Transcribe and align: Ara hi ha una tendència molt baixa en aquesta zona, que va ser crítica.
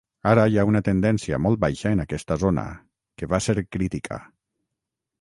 Ara 0.29 0.45
hi 0.51 0.55
ha 0.59 0.63
una 0.69 0.81
tendència 0.87 1.39
molt 1.47 1.61
baixa 1.67 1.93
en 1.97 2.03
aquesta 2.05 2.39
zona, 2.47 2.65
que 3.23 3.33
va 3.35 3.45
ser 3.49 3.59
crítica. 3.79 4.23